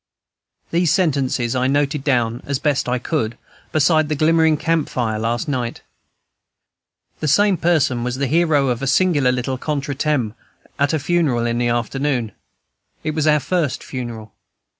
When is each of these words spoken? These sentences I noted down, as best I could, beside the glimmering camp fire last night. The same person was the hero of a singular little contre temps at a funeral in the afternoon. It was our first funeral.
These 0.71 0.91
sentences 0.91 1.55
I 1.55 1.67
noted 1.67 2.03
down, 2.03 2.41
as 2.47 2.57
best 2.57 2.89
I 2.89 2.97
could, 2.97 3.37
beside 3.71 4.09
the 4.09 4.15
glimmering 4.15 4.57
camp 4.57 4.89
fire 4.89 5.19
last 5.19 5.47
night. 5.47 5.83
The 7.19 7.27
same 7.27 7.55
person 7.55 8.03
was 8.03 8.15
the 8.15 8.25
hero 8.25 8.69
of 8.69 8.81
a 8.81 8.87
singular 8.87 9.31
little 9.31 9.59
contre 9.59 9.93
temps 9.93 10.35
at 10.79 10.91
a 10.93 10.97
funeral 10.97 11.45
in 11.45 11.59
the 11.59 11.67
afternoon. 11.67 12.31
It 13.03 13.11
was 13.11 13.27
our 13.27 13.39
first 13.39 13.83
funeral. 13.83 14.33